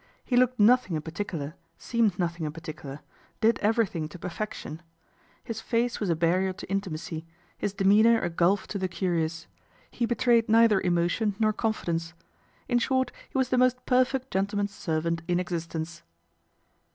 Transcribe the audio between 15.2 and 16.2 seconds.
in existence.